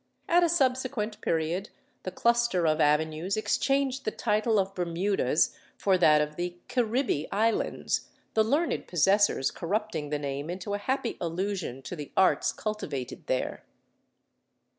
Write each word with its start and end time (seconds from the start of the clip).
At 0.27 0.43
a 0.43 0.49
subsequent 0.49 1.21
period 1.21 1.69
the 2.01 2.11
cluster 2.11 2.65
of 2.65 2.81
avenues 2.81 3.37
exchanged 3.37 4.03
the 4.03 4.09
title 4.09 4.57
of 4.57 4.73
Bermudas 4.73 5.55
for 5.77 5.95
that 5.95 6.21
of 6.21 6.37
the 6.37 6.57
C'ribbee 6.69 7.27
Islands, 7.31 8.07
the 8.33 8.43
learned 8.43 8.87
possessors 8.87 9.51
corrupting 9.51 10.09
the 10.09 10.17
name 10.17 10.49
into 10.49 10.73
a 10.73 10.79
happy 10.79 11.17
allusion 11.21 11.83
to 11.83 11.95
the 11.95 12.11
arts 12.17 12.51
cultivated 12.51 13.27
there. 13.27 13.63